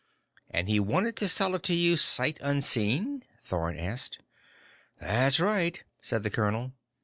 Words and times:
"And 0.49 0.67
he 0.67 0.79
wanted 0.79 1.15
to 1.17 1.27
sell 1.27 1.53
it 1.53 1.61
to 1.61 1.75
you 1.75 1.95
sight 1.95 2.39
unseen?" 2.41 3.23
Thorn 3.43 3.77
asked. 3.77 4.17
"That's 4.99 5.39
right," 5.39 5.79
said 6.01 6.23
the 6.23 6.31
colonel. 6.31 6.73